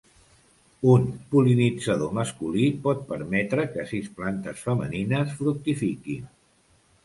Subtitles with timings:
[0.93, 1.03] Un
[1.33, 6.29] pol·linitzador masculí pot permetre que sis plantes femenines fructifiquin.